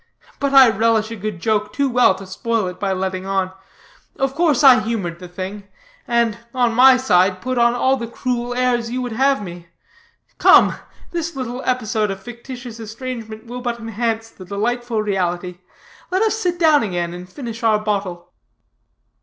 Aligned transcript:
But 0.39 0.51
I 0.51 0.67
relish 0.67 1.11
a 1.11 1.15
good 1.15 1.39
joke 1.39 1.71
too 1.73 1.87
well 1.87 2.15
to 2.15 2.25
spoil 2.25 2.65
it 2.65 2.79
by 2.79 2.91
letting 2.91 3.27
on. 3.27 3.51
Of 4.15 4.33
course, 4.33 4.63
I 4.63 4.79
humored 4.79 5.19
the 5.19 5.27
thing; 5.27 5.67
and, 6.07 6.39
on 6.55 6.73
my 6.73 6.97
side, 6.97 7.39
put 7.39 7.59
on 7.59 7.75
all 7.75 7.97
the 7.97 8.07
cruel 8.07 8.55
airs 8.55 8.89
you 8.89 8.99
would 9.03 9.11
have 9.11 9.43
me. 9.43 9.67
Come, 10.39 10.73
this 11.11 11.35
little 11.35 11.61
episode 11.65 12.09
of 12.09 12.19
fictitious 12.19 12.79
estrangement 12.79 13.45
will 13.45 13.61
but 13.61 13.79
enhance 13.79 14.31
the 14.31 14.43
delightful 14.43 15.03
reality. 15.03 15.59
Let 16.09 16.23
us 16.23 16.35
sit 16.35 16.57
down 16.57 16.81
again, 16.81 17.13
and 17.13 17.31
finish 17.31 17.61
our 17.61 17.77
bottle." 17.77 18.33